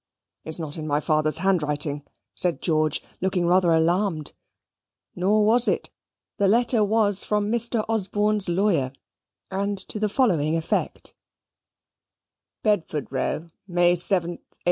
[0.43, 2.01] "It's not in my father's handwriting,"
[2.33, 4.33] said George, looking rather alarmed;
[5.15, 5.91] nor was it:
[6.39, 7.85] the letter was from Mr.
[7.87, 8.93] Osborne's lawyer,
[9.51, 11.13] and to the following effect:
[12.63, 14.41] "Bedford Row, May 7, 1815.